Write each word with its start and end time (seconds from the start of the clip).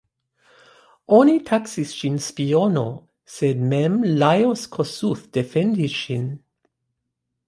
Oni 1.15 1.33
taksis 1.49 1.91
ŝin 1.97 2.15
spiono, 2.27 2.85
sed 3.33 3.61
mem 3.73 3.99
Lajos 4.23 4.63
Kossuth 4.77 5.27
defendis 5.39 5.99
ŝin. 5.99 6.25